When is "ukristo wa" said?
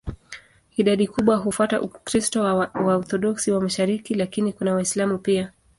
1.81-2.53